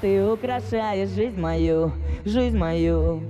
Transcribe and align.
ты 0.00 0.24
украшаешь 0.24 1.10
жизнь 1.10 1.40
мою, 1.40 1.92
жизнь 2.24 2.56
мою. 2.56 3.22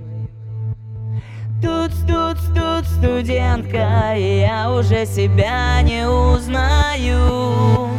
Тут, 1.61 1.91
тут, 2.07 2.37
тут, 2.55 2.85
студентка, 2.97 4.15
и 4.15 4.39
я 4.39 4.71
уже 4.71 5.05
себя 5.05 5.81
не 5.81 6.07
узнаю. 6.07 7.89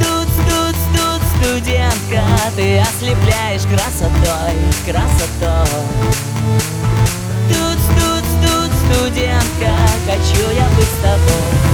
Тут, 0.00 0.28
тут, 0.48 0.76
тут, 0.94 1.22
студентка, 1.36 2.22
ты 2.56 2.78
ослепляешь 2.78 3.66
красотой, 3.66 4.54
красотой. 4.86 5.84
Тут, 7.48 7.78
тут, 7.98 8.24
тут, 8.42 8.70
студентка, 8.86 9.74
хочу 10.06 10.50
я 10.54 10.68
быть 10.76 10.88
с 10.88 11.02
тобой. 11.02 11.67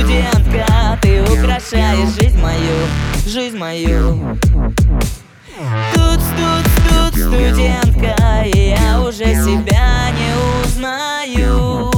студентка 0.00 0.98
Ты 1.02 1.22
украшаешь 1.22 2.14
жизнь 2.14 2.40
мою, 2.40 2.86
жизнь 3.26 3.56
мою. 3.58 4.36
Тут, 5.94 6.20
тут, 6.36 6.64
тут 6.88 7.14
студентка 7.14 8.44
И 8.46 8.76
я 8.78 9.00
уже 9.00 9.24
себя 9.24 10.10
не 10.10 10.64
узнаю. 10.64 11.90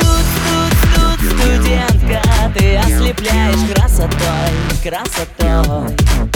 Тут, 0.00 0.24
тут, 0.48 0.74
тут 0.94 1.20
студентка 1.30 2.22
Ты 2.58 2.76
ослепляешь 2.76 3.74
красотой, 3.74 4.52
красотой. 4.82 6.35